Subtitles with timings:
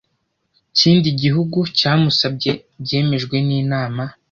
[0.79, 2.51] kindi gihugu cyamusabye
[2.83, 4.03] byemejwe n Inama